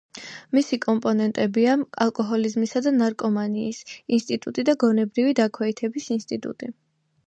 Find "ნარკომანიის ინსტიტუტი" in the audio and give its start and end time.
2.97-4.69